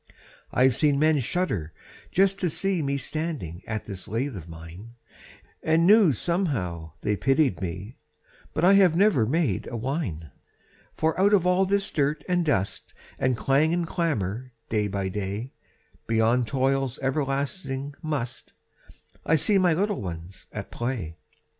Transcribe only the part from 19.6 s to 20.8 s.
little ones at